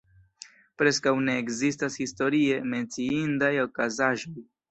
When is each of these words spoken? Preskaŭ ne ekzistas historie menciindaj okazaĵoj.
Preskaŭ 0.81 1.11
ne 1.25 1.35
ekzistas 1.41 1.99
historie 2.03 2.57
menciindaj 2.71 3.53
okazaĵoj. 3.67 4.37